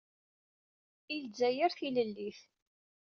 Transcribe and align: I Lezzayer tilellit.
I 1.13 1.15
Lezzayer 1.21 1.71
tilellit. 1.77 2.39